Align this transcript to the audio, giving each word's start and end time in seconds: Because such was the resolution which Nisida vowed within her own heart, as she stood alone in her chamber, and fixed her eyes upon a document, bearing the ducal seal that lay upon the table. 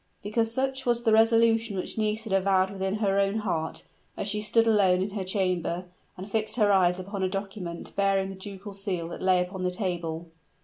Because 0.23 0.51
such 0.51 0.83
was 0.87 1.03
the 1.03 1.13
resolution 1.13 1.77
which 1.77 1.95
Nisida 1.95 2.41
vowed 2.41 2.71
within 2.71 2.95
her 2.95 3.19
own 3.19 3.35
heart, 3.37 3.83
as 4.17 4.27
she 4.27 4.41
stood 4.41 4.65
alone 4.65 5.03
in 5.03 5.11
her 5.11 5.23
chamber, 5.23 5.85
and 6.17 6.27
fixed 6.27 6.55
her 6.55 6.71
eyes 6.71 6.97
upon 6.97 7.21
a 7.21 7.29
document, 7.29 7.95
bearing 7.95 8.29
the 8.29 8.35
ducal 8.35 8.73
seal 8.73 9.09
that 9.09 9.21
lay 9.21 9.39
upon 9.39 9.61
the 9.61 9.69
table. 9.69 10.25